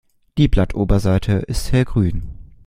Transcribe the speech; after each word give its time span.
Die 0.39 0.47
Blattoberseite 0.47 1.33
ist 1.33 1.71
hellgrün. 1.71 2.23